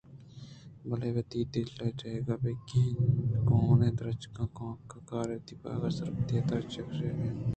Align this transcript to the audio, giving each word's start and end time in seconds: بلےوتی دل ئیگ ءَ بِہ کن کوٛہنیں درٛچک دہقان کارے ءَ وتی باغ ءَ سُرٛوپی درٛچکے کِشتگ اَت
بلےوتی 0.87 1.41
دل 1.53 1.71
ئیگ 1.83 1.99
ءَ 2.33 2.41
بِہ 2.41 2.51
کن 2.67 2.97
کوٛہنیں 3.47 3.95
درٛچک 3.97 4.31
دہقان 4.35 4.75
کارے 5.09 5.35
ءَ 5.37 5.41
وتی 5.41 5.53
باغ 5.61 5.81
ءَ 5.87 5.95
سُرٛوپی 5.97 6.37
درٛچکے 6.49 6.81
کِشتگ 6.87 7.19
اَت 7.21 7.47